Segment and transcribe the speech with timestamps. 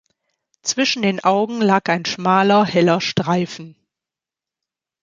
[0.63, 3.75] Zwischen den Augen lag ein schmaler, heller Streifen.